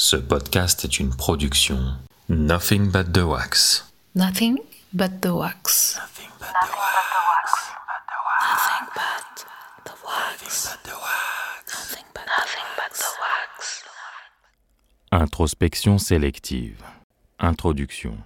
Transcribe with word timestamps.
Ce 0.00 0.14
podcast 0.14 0.84
est 0.84 1.00
une 1.00 1.10
production 1.10 1.80
Nothing 2.28 2.88
But 2.88 3.12
The 3.12 3.24
Wax. 3.24 3.84
Nothing 4.14 4.56
but 4.92 5.20
the 5.20 5.30
wax. 5.30 5.96
Nothing 5.96 6.30
but 6.38 6.46
the 6.46 6.70
wax. 6.78 7.52
Nothing 8.40 8.86
but 8.94 9.42
the 9.84 9.90
wax. 10.06 10.76
Nothing 11.74 12.04
but, 12.14 12.26
nothing 12.38 12.68
but 12.76 12.92
the 12.96 13.10
wax. 13.18 13.82
Introspection 15.10 15.98
sélective. 15.98 16.76
Introduction. 17.40 18.16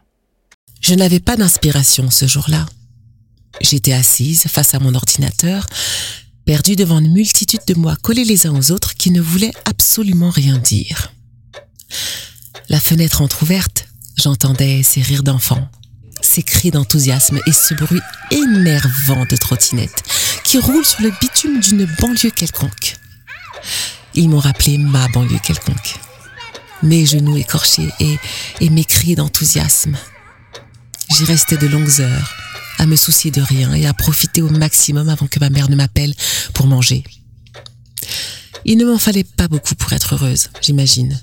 Je 0.83 0.95
n'avais 0.95 1.21
pas 1.21 1.37
d'inspiration 1.37 2.11
ce 2.11 2.27
jour-là. 2.27 2.67
J'étais 3.63 3.95
assise 3.95 4.43
face 4.47 4.75
à 4.75 4.79
mon 4.79 4.95
ordinateur, 4.95 5.65
perdue 6.45 6.77
devant 6.77 6.99
une 6.99 7.15
multitude 7.15 7.65
de 7.67 7.73
mots 7.75 7.97
collés 8.03 8.27
les 8.27 8.47
uns 8.47 8.55
aux 8.55 8.73
autres 8.73 8.93
qui 8.93 9.11
ne 9.11 9.23
voulaient 9.23 9.55
absolument 9.65 10.29
rien 10.29 10.59
dire. 10.59 11.11
La 12.69 12.81
fenêtre 12.81 13.23
entr'ouverte, 13.23 13.87
j'entendais 14.17 14.83
ces 14.83 15.03
rires 15.03 15.23
d'enfants, 15.23 15.69
ces 16.21 16.43
cris 16.43 16.71
d'enthousiasme 16.71 17.41
et 17.47 17.53
ce 17.53 17.75
bruit 17.75 18.01
énervant 18.31 19.25
de 19.25 19.37
trottinettes 19.37 20.03
qui 20.45 20.59
roulent 20.59 20.85
sur 20.85 21.03
le 21.03 21.13
bitume 21.21 21.61
d'une 21.61 21.87
banlieue 22.01 22.31
quelconque. 22.31 22.97
Ils 24.15 24.29
m'ont 24.29 24.39
rappelé 24.39 24.79
ma 24.79 25.09
banlieue 25.09 25.39
quelconque. 25.43 25.97
Mes 26.83 27.07
genoux 27.07 27.37
écorchés 27.37 27.89
et, 28.01 28.19
et 28.61 28.71
mes 28.71 28.85
cris 28.85 29.15
d'enthousiasme. 29.15 29.97
J'y 31.11 31.25
restais 31.25 31.57
de 31.57 31.67
longues 31.67 32.01
heures, 32.01 32.35
à 32.79 32.87
me 32.87 32.97
soucier 32.97 33.31
de 33.31 33.41
rien 33.41 33.73
et 33.75 33.87
à 33.87 33.95
profiter 33.95 34.43
au 34.43 34.51
maximum 34.51 35.09
avant 35.09 35.27
que 35.27 35.39
ma 35.39 35.51
mère 35.51 35.71
ne 35.71 35.77
m'appelle 35.77 36.15
pour 36.55 36.67
manger. 36.67 37.05
Il 38.65 38.79
ne 38.79 38.85
m'en 38.85 38.99
fallait 38.99 39.25
pas 39.25 39.49
beaucoup 39.49 39.75
pour 39.75 39.93
être 39.93 40.15
heureuse, 40.15 40.49
j'imagine. 40.61 41.21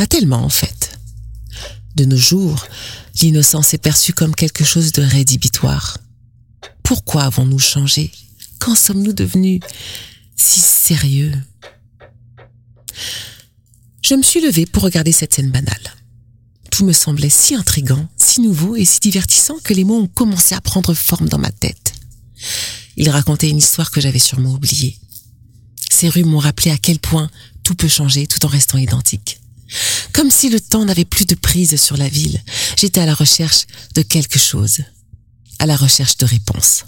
Pas 0.00 0.06
tellement, 0.06 0.42
en 0.42 0.48
fait. 0.48 0.98
De 1.94 2.06
nos 2.06 2.16
jours, 2.16 2.66
l'innocence 3.20 3.74
est 3.74 3.82
perçue 3.82 4.14
comme 4.14 4.34
quelque 4.34 4.64
chose 4.64 4.92
de 4.92 5.02
rédhibitoire. 5.02 5.98
Pourquoi 6.82 7.24
avons-nous 7.24 7.58
changé? 7.58 8.10
Quand 8.58 8.74
sommes-nous 8.74 9.12
devenus 9.12 9.60
si 10.36 10.58
sérieux? 10.58 11.34
Je 14.00 14.14
me 14.14 14.22
suis 14.22 14.40
levée 14.40 14.64
pour 14.64 14.84
regarder 14.84 15.12
cette 15.12 15.34
scène 15.34 15.50
banale. 15.50 15.94
Tout 16.70 16.86
me 16.86 16.94
semblait 16.94 17.28
si 17.28 17.54
intrigant, 17.54 18.08
si 18.16 18.40
nouveau 18.40 18.76
et 18.76 18.86
si 18.86 19.00
divertissant 19.00 19.58
que 19.62 19.74
les 19.74 19.84
mots 19.84 20.00
ont 20.00 20.08
commencé 20.08 20.54
à 20.54 20.62
prendre 20.62 20.94
forme 20.94 21.28
dans 21.28 21.36
ma 21.36 21.52
tête. 21.52 21.92
Ils 22.96 23.10
racontaient 23.10 23.50
une 23.50 23.58
histoire 23.58 23.90
que 23.90 24.00
j'avais 24.00 24.18
sûrement 24.18 24.54
oubliée. 24.54 24.96
Ces 25.90 26.08
rues 26.08 26.24
m'ont 26.24 26.38
rappelé 26.38 26.70
à 26.70 26.78
quel 26.78 27.00
point 27.00 27.28
tout 27.64 27.74
peut 27.74 27.86
changer 27.86 28.26
tout 28.26 28.46
en 28.46 28.48
restant 28.48 28.78
identique. 28.78 29.40
Comme 30.12 30.30
si 30.30 30.48
le 30.50 30.60
temps 30.60 30.84
n'avait 30.84 31.04
plus 31.04 31.26
de 31.26 31.34
prise 31.34 31.80
sur 31.80 31.96
la 31.96 32.08
ville. 32.08 32.42
J'étais 32.76 33.00
à 33.00 33.06
la 33.06 33.14
recherche 33.14 33.66
de 33.94 34.02
quelque 34.02 34.38
chose. 34.38 34.80
À 35.58 35.66
la 35.66 35.76
recherche 35.76 36.16
de 36.16 36.26
réponses. 36.26 36.84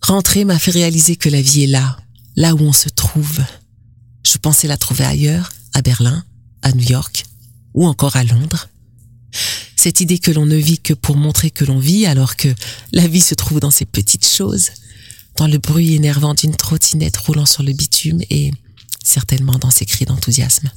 Rentrer 0.00 0.44
m'a 0.44 0.58
fait 0.58 0.70
réaliser 0.70 1.16
que 1.16 1.28
la 1.28 1.40
vie 1.40 1.64
est 1.64 1.68
là, 1.68 1.98
là 2.36 2.54
où 2.54 2.60
on 2.60 2.72
se 2.72 2.88
trouve. 2.88 3.40
Je 4.26 4.38
pensais 4.38 4.68
la 4.68 4.76
trouver 4.76 5.04
ailleurs, 5.04 5.52
à 5.74 5.82
Berlin, 5.82 6.24
à 6.62 6.72
New 6.72 6.88
York, 6.88 7.24
ou 7.74 7.86
encore 7.86 8.16
à 8.16 8.24
Londres. 8.24 8.68
Cette 9.76 10.00
idée 10.00 10.18
que 10.18 10.30
l'on 10.30 10.46
ne 10.46 10.56
vit 10.56 10.78
que 10.78 10.94
pour 10.94 11.16
montrer 11.16 11.50
que 11.50 11.64
l'on 11.64 11.78
vit 11.78 12.06
alors 12.06 12.36
que 12.36 12.54
la 12.92 13.06
vie 13.08 13.20
se 13.20 13.34
trouve 13.34 13.60
dans 13.60 13.70
ces 13.70 13.84
petites 13.84 14.26
choses, 14.26 14.70
dans 15.36 15.46
le 15.46 15.58
bruit 15.58 15.94
énervant 15.94 16.34
d'une 16.34 16.54
trottinette 16.54 17.16
roulant 17.16 17.46
sur 17.46 17.62
le 17.62 17.72
bitume 17.72 18.20
et 18.30 18.52
certainement 19.02 19.58
dans 19.58 19.70
ces 19.70 19.86
cris 19.86 20.04
d'enthousiasme. 20.04 20.70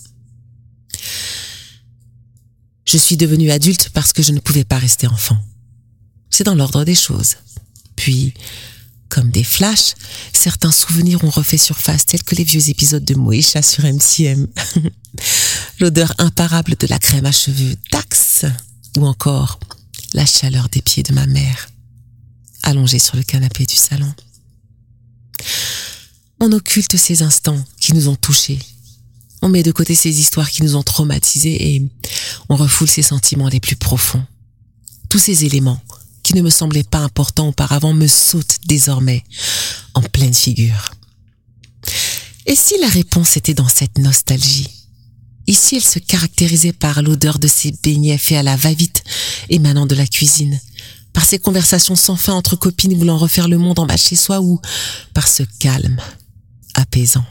Je 2.85 2.97
suis 2.97 3.17
devenue 3.17 3.51
adulte 3.51 3.89
parce 3.93 4.13
que 4.13 4.23
je 4.23 4.31
ne 4.31 4.39
pouvais 4.39 4.63
pas 4.63 4.77
rester 4.77 5.07
enfant. 5.07 5.37
C'est 6.29 6.43
dans 6.43 6.55
l'ordre 6.55 6.83
des 6.85 6.95
choses. 6.95 7.35
Puis, 7.95 8.33
comme 9.09 9.31
des 9.31 9.43
flashs, 9.43 9.95
certains 10.33 10.71
souvenirs 10.71 11.23
ont 11.23 11.29
refait 11.29 11.57
surface 11.57 12.05
tels 12.05 12.23
que 12.23 12.35
les 12.35 12.43
vieux 12.43 12.69
épisodes 12.69 13.03
de 13.03 13.15
Moesha 13.15 13.61
sur 13.61 13.83
MCM. 13.85 14.47
L'odeur 15.79 16.13
imparable 16.17 16.75
de 16.79 16.87
la 16.87 16.99
crème 16.99 17.25
à 17.25 17.31
cheveux 17.31 17.75
Dax 17.91 18.45
ou 18.97 19.05
encore 19.05 19.59
la 20.13 20.25
chaleur 20.25 20.69
des 20.69 20.81
pieds 20.81 21.03
de 21.03 21.13
ma 21.13 21.27
mère, 21.27 21.69
allongée 22.63 22.99
sur 22.99 23.15
le 23.17 23.23
canapé 23.23 23.65
du 23.65 23.75
salon. 23.75 24.13
On 26.39 26.51
occulte 26.51 26.95
ces 26.97 27.21
instants 27.21 27.63
qui 27.79 27.93
nous 27.93 28.07
ont 28.07 28.15
touchés. 28.15 28.59
On 29.45 29.49
met 29.49 29.61
de 29.61 29.71
côté 29.71 29.93
ces 29.93 30.19
histoires 30.19 30.49
qui 30.49 30.63
nous 30.63 30.75
ont 30.75 30.81
traumatisés 30.81 31.75
et 31.75 31.87
on 32.49 32.55
refoule 32.55 32.89
ces 32.89 33.03
sentiments 33.03 33.47
les 33.47 33.59
plus 33.59 33.75
profonds. 33.75 34.25
Tous 35.07 35.19
ces 35.19 35.45
éléments 35.45 35.79
qui 36.23 36.33
ne 36.33 36.41
me 36.41 36.49
semblaient 36.49 36.81
pas 36.81 36.97
importants 36.97 37.49
auparavant 37.49 37.93
me 37.93 38.07
sautent 38.07 38.57
désormais 38.65 39.23
en 39.93 40.01
pleine 40.01 40.33
figure. 40.33 40.89
Et 42.47 42.55
si 42.55 42.73
la 42.81 42.87
réponse 42.87 43.37
était 43.37 43.53
dans 43.53 43.67
cette 43.67 43.99
nostalgie? 43.99 44.67
Ici, 45.45 45.75
elle 45.75 45.83
se 45.83 45.99
caractérisait 45.99 46.73
par 46.73 47.03
l'odeur 47.03 47.37
de 47.37 47.47
ces 47.47 47.71
beignets 47.83 48.17
faits 48.17 48.39
à 48.39 48.43
la 48.43 48.55
va-vite 48.55 49.03
émanant 49.49 49.85
de 49.85 49.93
la 49.93 50.07
cuisine, 50.07 50.59
par 51.13 51.23
ces 51.23 51.37
conversations 51.37 51.95
sans 51.95 52.15
fin 52.15 52.33
entre 52.33 52.55
copines 52.55 52.97
voulant 52.97 53.19
refaire 53.19 53.47
le 53.47 53.59
monde 53.59 53.77
en 53.77 53.85
bas 53.85 53.95
chez 53.95 54.15
soi 54.15 54.41
ou 54.41 54.59
par 55.13 55.27
ce 55.27 55.43
calme 55.59 56.01
apaisant? 56.73 57.25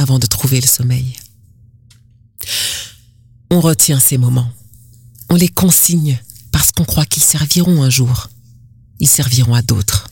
Avant 0.00 0.18
de 0.18 0.26
trouver 0.26 0.60
le 0.60 0.66
sommeil. 0.66 1.16
On 3.50 3.60
retient 3.60 4.00
ces 4.00 4.18
moments. 4.18 4.50
On 5.28 5.36
les 5.36 5.48
consigne 5.48 6.20
parce 6.52 6.72
qu'on 6.72 6.84
croit 6.84 7.06
qu'ils 7.06 7.22
serviront 7.22 7.82
un 7.82 7.90
jour. 7.90 8.28
Ils 8.98 9.08
serviront 9.08 9.54
à 9.54 9.62
d'autres. 9.62 10.08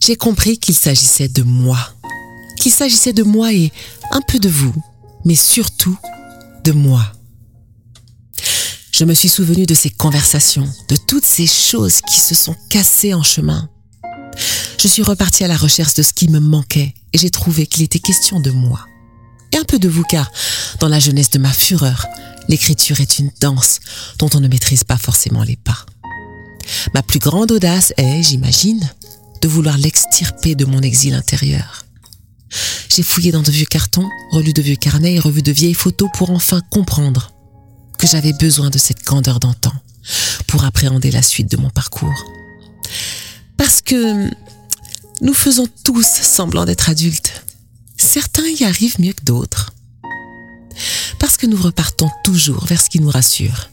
J'ai 0.00 0.16
compris 0.16 0.58
qu'il 0.58 0.74
s'agissait 0.74 1.28
de 1.28 1.42
moi. 1.42 1.78
Qu'il 2.58 2.72
s'agissait 2.72 3.12
de 3.12 3.22
moi 3.22 3.52
et 3.52 3.72
un 4.10 4.20
peu 4.20 4.38
de 4.38 4.48
vous, 4.48 4.74
mais 5.24 5.36
surtout 5.36 5.98
de 6.64 6.72
moi. 6.72 7.12
Je 8.92 9.04
me 9.04 9.14
suis 9.14 9.28
souvenu 9.28 9.64
de 9.64 9.74
ces 9.74 9.90
conversations, 9.90 10.68
de 10.88 10.96
toutes 10.96 11.24
ces 11.24 11.46
choses 11.46 12.00
qui 12.02 12.20
se 12.20 12.34
sont 12.34 12.54
cassées 12.68 13.14
en 13.14 13.22
chemin. 13.22 13.68
Je 14.82 14.88
suis 14.88 15.04
repartie 15.04 15.44
à 15.44 15.46
la 15.46 15.56
recherche 15.56 15.94
de 15.94 16.02
ce 16.02 16.12
qui 16.12 16.26
me 16.26 16.40
manquait 16.40 16.92
et 17.12 17.18
j'ai 17.18 17.30
trouvé 17.30 17.68
qu'il 17.68 17.84
était 17.84 18.00
question 18.00 18.40
de 18.40 18.50
moi. 18.50 18.84
Et 19.52 19.56
un 19.56 19.62
peu 19.62 19.78
de 19.78 19.88
vous 19.88 20.02
car, 20.02 20.28
dans 20.80 20.88
la 20.88 20.98
jeunesse 20.98 21.30
de 21.30 21.38
ma 21.38 21.52
fureur, 21.52 22.08
l'écriture 22.48 23.00
est 23.00 23.20
une 23.20 23.30
danse 23.40 23.78
dont 24.18 24.28
on 24.34 24.40
ne 24.40 24.48
maîtrise 24.48 24.82
pas 24.82 24.96
forcément 24.96 25.44
les 25.44 25.54
pas. 25.54 25.86
Ma 26.94 27.04
plus 27.04 27.20
grande 27.20 27.52
audace 27.52 27.92
est, 27.96 28.24
j'imagine, 28.24 28.90
de 29.40 29.46
vouloir 29.46 29.78
l'extirper 29.78 30.56
de 30.56 30.64
mon 30.64 30.80
exil 30.80 31.14
intérieur. 31.14 31.86
J'ai 32.88 33.04
fouillé 33.04 33.30
dans 33.30 33.42
de 33.42 33.52
vieux 33.52 33.66
cartons, 33.66 34.10
relu 34.32 34.52
de 34.52 34.62
vieux 34.62 34.74
carnets 34.74 35.14
et 35.14 35.20
revu 35.20 35.42
de 35.42 35.52
vieilles 35.52 35.74
photos 35.74 36.10
pour 36.12 36.30
enfin 36.30 36.60
comprendre 36.72 37.30
que 37.98 38.08
j'avais 38.08 38.32
besoin 38.32 38.68
de 38.68 38.78
cette 38.78 39.04
candeur 39.04 39.38
d'antan 39.38 39.74
pour 40.48 40.64
appréhender 40.64 41.12
la 41.12 41.22
suite 41.22 41.52
de 41.52 41.56
mon 41.56 41.70
parcours. 41.70 42.24
Parce 43.56 43.80
que 43.80 44.28
nous 45.22 45.34
faisons 45.34 45.68
tous 45.84 46.04
semblant 46.04 46.64
d'être 46.64 46.90
adultes. 46.90 47.44
Certains 47.96 48.46
y 48.58 48.64
arrivent 48.64 49.00
mieux 49.00 49.12
que 49.12 49.24
d'autres. 49.24 49.72
Parce 51.20 51.36
que 51.36 51.46
nous 51.46 51.60
repartons 51.60 52.10
toujours 52.24 52.66
vers 52.66 52.82
ce 52.82 52.90
qui 52.90 52.98
nous 52.98 53.08
rassure. 53.08 53.70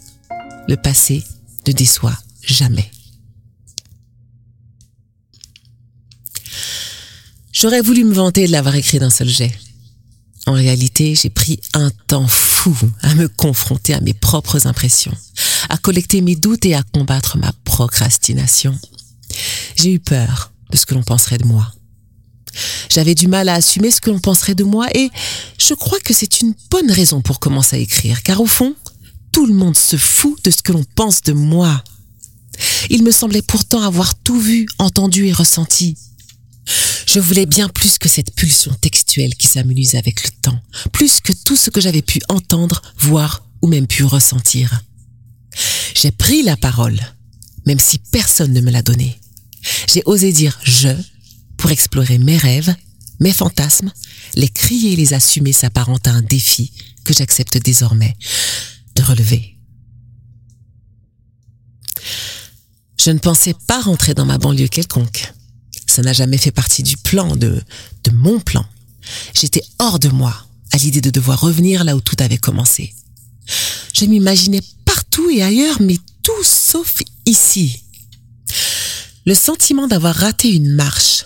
Le 0.68 0.76
passé 0.76 1.24
ne 1.68 1.74
déçoit 1.74 2.18
jamais. 2.44 2.90
J'aurais 7.52 7.81
voulu 7.81 8.04
me 8.04 8.14
vanter 8.14 8.46
de 8.46 8.52
l'avoir 8.52 8.76
écrit 8.76 9.00
d'un 9.00 9.10
seul 9.10 9.28
jet. 9.28 9.52
En 10.46 10.54
réalité, 10.54 11.16
j'ai 11.16 11.31
pris 11.31 11.60
un 11.74 11.90
temps 12.07 12.28
fou 12.28 12.78
à 13.02 13.16
me 13.16 13.28
confronter 13.28 13.95
à 13.95 14.02
mes 14.02 14.13
propres 14.13 14.68
impressions, 14.68 15.16
à 15.68 15.78
collecter 15.78 16.22
mes 16.22 16.36
doutes 16.36 16.66
et 16.66 16.75
à 16.75 16.84
combattre 16.84 17.38
ma 17.38 17.52
procrastination. 17.63 18.78
J'ai 19.75 19.94
eu 19.94 20.00
peur 20.00 20.52
de 20.69 20.77
ce 20.77 20.86
que 20.86 20.94
l'on 20.94 21.04
penserait 21.04 21.38
de 21.38 21.45
moi. 21.45 21.71
J'avais 22.89 23.16
du 23.16 23.27
mal 23.27 23.50
à 23.50 23.56
assumer 23.56 23.92
ce 23.92 24.01
que 24.01 24.10
l'on 24.10 24.19
penserait 24.19 24.56
de 24.56 24.63
moi 24.63 24.88
et 24.95 25.10
je 25.57 25.74
crois 25.74 26.00
que 26.00 26.13
c'est 26.13 26.42
une 26.42 26.54
bonne 26.71 26.92
raison 26.92 27.21
pour 27.21 27.39
commencer 27.39 27.75
à 27.75 27.80
écrire, 27.80 28.24
car 28.24 28.42
au 28.42 28.48
fond, 28.48 28.75
tout 29.31 29.45
le 29.45 29.54
monde 29.54 29.77
se 29.77 29.98
fout 29.98 30.44
de 30.44 30.51
ce 30.51 30.62
que 30.62 30.71
l'on 30.71 30.83
pense 30.95 31.21
de 31.21 31.33
moi. 31.33 31.83
Il 32.89 33.04
me 33.04 33.12
semblait 33.12 33.42
pourtant 33.42 33.81
avoir 33.81 34.16
tout 34.16 34.39
vu, 34.39 34.68
entendu 34.80 35.27
et 35.27 35.33
ressenti. 35.33 35.95
Je 37.06 37.19
voulais 37.19 37.45
bien 37.45 37.69
plus 37.69 37.98
que 37.98 38.10
cette 38.10 38.36
pulsion 38.36 38.74
textuelle 38.81 39.36
qui 39.36 39.48
s'amenuise 39.48 39.95
avec 39.95 40.24
le 40.24 40.30
temps, 40.42 40.60
plus 40.92 41.21
que 41.21 41.33
tout 41.33 41.56
ce 41.56 41.69
que 41.69 41.81
j'avais 41.81 42.01
pu 42.01 42.19
entendre, 42.30 42.81
voir 42.98 43.45
ou 43.62 43.68
même 43.68 43.88
pu 43.88 44.04
ressentir. 44.04 44.81
J'ai 45.95 46.12
pris 46.12 46.44
la 46.44 46.56
parole, 46.56 47.00
même 47.66 47.80
si 47.80 47.98
personne 48.12 48.54
ne 48.54 48.62
me 48.62 48.71
l'a 48.71 48.81
donnée. 48.81 49.19
J'ai 49.88 50.03
osé 50.06 50.31
dire 50.31 50.59
je 50.63 50.89
pour 51.57 51.71
explorer 51.71 52.17
mes 52.17 52.38
rêves, 52.38 52.73
mes 53.19 53.33
fantasmes, 53.33 53.91
les 54.35 54.47
crier 54.47 54.94
et 54.94 54.95
les 54.95 55.13
assumer 55.13 55.53
s'apparente 55.53 56.07
à 56.07 56.11
un 56.11 56.21
défi 56.21 56.71
que 57.03 57.13
j'accepte 57.13 57.57
désormais 57.57 58.15
de 58.95 59.01
relever. 59.01 59.57
Je 62.97 63.11
ne 63.11 63.19
pensais 63.19 63.56
pas 63.67 63.81
rentrer 63.81 64.13
dans 64.13 64.25
ma 64.25 64.38
banlieue 64.38 64.67
quelconque. 64.67 65.33
Ça 65.88 66.01
n'a 66.01 66.13
jamais 66.13 66.38
fait 66.38 66.51
partie 66.51 66.83
du 66.83 66.97
plan, 66.97 67.35
de, 67.35 67.61
de 68.03 68.11
mon 68.11 68.39
plan. 68.39 68.65
J'étais 69.33 69.63
hors 69.79 70.00
de 70.00 70.09
moi 70.09 70.35
à 70.71 70.77
l'idée 70.77 71.01
de 71.01 71.09
devoir 71.09 71.39
revenir 71.39 71.83
là 71.83 71.95
où 71.95 72.01
tout 72.01 72.17
avait 72.19 72.38
commencé. 72.38 72.94
Je 73.94 74.06
m'imaginais 74.06 74.61
partout 74.85 75.29
et 75.29 75.41
ailleurs, 75.41 75.81
mais 75.81 75.97
tout 76.23 76.44
sauf 76.44 77.01
ici. 77.25 77.83
Le 79.25 79.33
sentiment 79.33 79.88
d'avoir 79.88 80.16
raté 80.16 80.54
une 80.54 80.69
marche, 80.69 81.25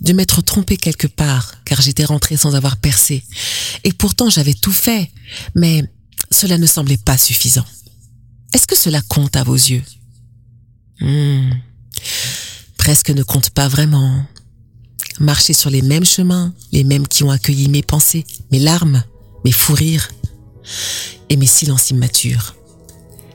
de 0.00 0.12
m'être 0.12 0.42
trompé 0.42 0.76
quelque 0.76 1.06
part, 1.06 1.62
car 1.64 1.80
j'étais 1.80 2.04
rentré 2.04 2.36
sans 2.36 2.54
avoir 2.54 2.76
percé. 2.76 3.24
Et 3.84 3.92
pourtant 3.92 4.30
j'avais 4.30 4.54
tout 4.54 4.72
fait, 4.72 5.10
mais 5.54 5.84
cela 6.30 6.58
ne 6.58 6.66
semblait 6.66 6.96
pas 6.96 7.18
suffisant. 7.18 7.64
Est-ce 8.52 8.66
que 8.66 8.76
cela 8.76 9.00
compte 9.02 9.36
à 9.36 9.44
vos 9.44 9.54
yeux? 9.54 9.82
Hmm. 11.00 11.50
Presque 12.78 13.10
ne 13.10 13.22
compte 13.22 13.50
pas 13.50 13.68
vraiment. 13.68 14.24
Marcher 15.18 15.52
sur 15.52 15.70
les 15.70 15.82
mêmes 15.82 16.04
chemins, 16.04 16.54
les 16.72 16.84
mêmes 16.84 17.08
qui 17.08 17.24
ont 17.24 17.30
accueilli 17.30 17.68
mes 17.68 17.82
pensées, 17.82 18.24
mes 18.52 18.58
larmes, 18.58 19.02
mes 19.44 19.52
fous 19.52 19.74
rires 19.74 20.10
et 21.28 21.36
mes 21.36 21.46
silences 21.46 21.90
immatures. 21.90 22.54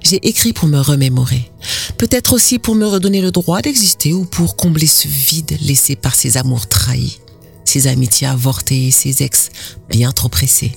J'ai 0.04 0.28
écrit 0.28 0.54
pour 0.54 0.68
me 0.68 0.80
remémorer, 0.80 1.52
peut-être 1.98 2.34
aussi 2.34 2.60
pour 2.60 2.76
me 2.76 2.86
redonner 2.86 3.22
le 3.22 3.32
droit 3.32 3.62
d'exister 3.62 4.14
ou 4.14 4.26
pour 4.26 4.56
combler 4.56 4.88
ce 4.88 5.08
vide 5.08 5.58
laissé 5.62 5.96
par 5.96 6.16
ces 6.16 6.38
amours 6.38 6.68
trahis, 6.68 7.20
ces 7.66 7.88
amitiés 7.88 8.28
avortées 8.28 8.88
et 8.88 8.92
ces 8.92 9.24
ex 9.24 9.50
bien 9.90 10.12
trop 10.12 10.30
pressés. 10.30 10.72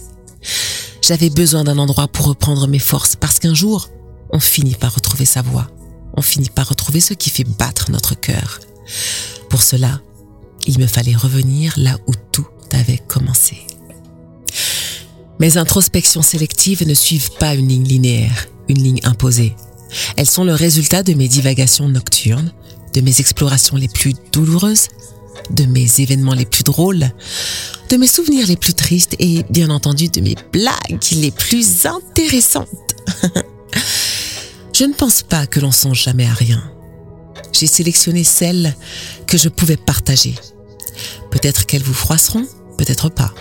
J'avais 1.02 1.30
besoin 1.30 1.64
d'un 1.64 1.78
endroit 1.78 2.08
pour 2.08 2.26
reprendre 2.26 2.68
mes 2.68 2.78
forces 2.78 3.16
parce 3.16 3.38
qu'un 3.38 3.54
jour, 3.54 3.88
on 4.30 4.40
finit 4.40 4.74
par 4.74 4.94
retrouver 4.94 5.24
sa 5.24 5.42
voix 5.42 5.68
on 6.16 6.22
finit 6.22 6.50
par 6.50 6.68
retrouver 6.68 7.00
ce 7.00 7.14
qui 7.14 7.30
fait 7.30 7.44
battre 7.44 7.90
notre 7.90 8.18
cœur. 8.18 8.60
Pour 9.48 9.62
cela, 9.62 10.00
il 10.66 10.78
me 10.78 10.86
fallait 10.86 11.16
revenir 11.16 11.74
là 11.76 11.98
où 12.06 12.12
tout 12.32 12.46
avait 12.72 12.98
commencé. 12.98 13.58
Mes 15.40 15.56
introspections 15.56 16.22
sélectives 16.22 16.86
ne 16.86 16.94
suivent 16.94 17.32
pas 17.38 17.54
une 17.54 17.68
ligne 17.68 17.84
linéaire, 17.86 18.46
une 18.68 18.82
ligne 18.82 19.00
imposée. 19.04 19.56
Elles 20.16 20.28
sont 20.28 20.44
le 20.44 20.54
résultat 20.54 21.02
de 21.02 21.14
mes 21.14 21.28
divagations 21.28 21.88
nocturnes, 21.88 22.52
de 22.94 23.00
mes 23.00 23.20
explorations 23.20 23.76
les 23.76 23.88
plus 23.88 24.14
douloureuses, 24.32 24.88
de 25.50 25.64
mes 25.64 26.00
événements 26.00 26.34
les 26.34 26.46
plus 26.46 26.64
drôles, 26.64 27.10
de 27.90 27.96
mes 27.96 28.06
souvenirs 28.06 28.46
les 28.46 28.56
plus 28.56 28.74
tristes 28.74 29.16
et 29.18 29.44
bien 29.50 29.70
entendu 29.70 30.08
de 30.08 30.20
mes 30.20 30.36
blagues 30.52 30.98
les 31.12 31.30
plus 31.30 31.86
intéressantes. 31.86 32.68
Je 34.72 34.84
ne 34.84 34.92
pense 34.92 35.22
pas 35.22 35.46
que 35.46 35.60
l'on 35.60 35.70
songe 35.70 36.02
jamais 36.02 36.26
à 36.26 36.32
rien. 36.32 36.62
J'ai 37.52 37.68
sélectionné 37.68 38.24
celles 38.24 38.74
que 39.28 39.38
je 39.38 39.48
pouvais 39.48 39.76
partager. 39.76 40.34
Peut-être 41.30 41.66
qu'elles 41.66 41.84
vous 41.84 41.94
froisseront, 41.94 42.44
peut-être 42.76 43.08
pas. 43.08 43.32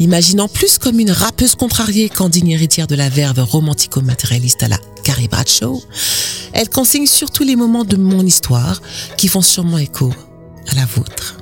M'imaginant 0.00 0.48
plus 0.48 0.78
comme 0.78 1.00
une 1.00 1.10
rappeuse 1.10 1.54
contrariée 1.54 2.08
qu'en 2.08 2.28
digne 2.28 2.50
héritière 2.50 2.86
de 2.86 2.94
la 2.94 3.08
verve 3.08 3.40
romantico-matérialiste 3.40 4.62
à 4.62 4.68
la 4.68 4.78
Carrie 5.04 5.28
Bradshaw, 5.28 5.82
elle 6.52 6.68
consigne 6.68 7.06
surtout 7.06 7.44
les 7.44 7.56
moments 7.56 7.84
de 7.84 7.96
mon 7.96 8.24
histoire 8.24 8.80
qui 9.16 9.28
font 9.28 9.42
sûrement 9.42 9.78
écho 9.78 10.12
à 10.68 10.74
la 10.74 10.86
vôtre. 10.86 11.36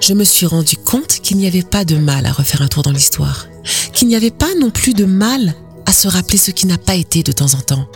Je 0.00 0.14
me 0.14 0.24
suis 0.24 0.46
rendu 0.46 0.76
compte 0.76 1.20
qu'il 1.22 1.36
n'y 1.36 1.46
avait 1.46 1.62
pas 1.62 1.84
de 1.84 1.96
mal 1.96 2.26
à 2.26 2.32
refaire 2.32 2.62
un 2.62 2.68
tour 2.68 2.82
dans 2.82 2.90
l'histoire, 2.90 3.46
qu'il 3.92 4.08
n'y 4.08 4.16
avait 4.16 4.32
pas 4.32 4.52
non 4.58 4.70
plus 4.70 4.94
de 4.94 5.04
mal 5.04 5.54
à 5.86 5.92
se 5.92 6.08
rappeler 6.08 6.38
ce 6.38 6.50
qui 6.50 6.66
n'a 6.66 6.78
pas 6.78 6.96
été 6.96 7.22
de 7.22 7.32
temps 7.32 7.54
en 7.54 7.60
temps, 7.60 7.88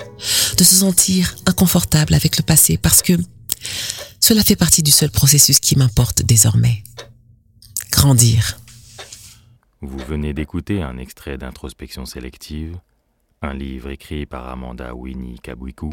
de 0.57 0.65
se 0.65 0.77
sentir 0.77 1.35
inconfortable 1.47 2.15
avec 2.15 2.37
le 2.37 2.43
passé 2.43 2.77
parce 2.77 3.03
que 3.03 3.15
cela 4.21 4.43
fait 4.43 4.57
partie 4.57 4.83
du 4.83 4.91
seul 4.91 5.11
processus 5.11 5.61
qui 5.61 5.77
m'importe 5.77 6.23
désormais. 6.23 6.83
Vous 9.81 9.99
venez 9.99 10.35
d'écouter 10.35 10.83
un 10.83 10.99
extrait 10.99 11.39
d'introspection 11.39 12.05
sélective, 12.05 12.79
un 13.41 13.55
livre 13.55 13.89
écrit 13.89 14.27
par 14.27 14.47
Amanda 14.49 14.95
Winnie 14.95 15.41
Kabwiku, 15.41 15.91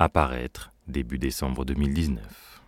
apparaître 0.00 0.72
début 0.88 1.18
décembre 1.18 1.64
2019. 1.64 2.60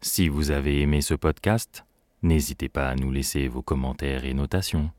Si 0.00 0.28
vous 0.28 0.50
avez 0.50 0.80
aimé 0.80 1.00
ce 1.00 1.14
podcast, 1.14 1.84
n'hésitez 2.22 2.68
pas 2.68 2.88
à 2.88 2.96
nous 2.96 3.12
laisser 3.12 3.46
vos 3.46 3.62
commentaires 3.62 4.24
et 4.24 4.34
notations. 4.34 4.90